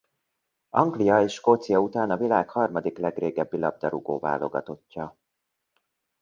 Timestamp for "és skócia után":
1.21-2.09